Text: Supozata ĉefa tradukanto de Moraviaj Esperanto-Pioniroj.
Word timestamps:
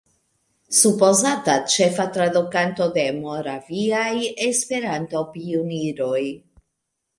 Supozata 0.77 1.57
ĉefa 1.73 2.05
tradukanto 2.15 2.89
de 2.97 3.05
Moraviaj 3.19 4.09
Esperanto-Pioniroj. 4.49 6.27